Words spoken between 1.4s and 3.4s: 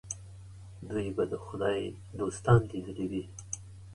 خدای دوستان لیدلي وي.